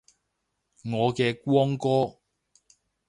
[0.83, 2.17] 我嘅光哥